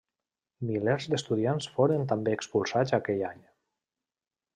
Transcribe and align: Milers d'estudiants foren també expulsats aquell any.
Milers 0.69 1.03
d'estudiants 1.13 1.67
foren 1.75 2.07
també 2.13 2.33
expulsats 2.37 2.95
aquell 2.99 3.23
any. 3.29 3.45